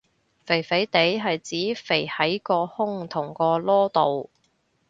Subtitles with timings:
[0.47, 4.31] 肥肥哋係指肥喺個胸同個籮度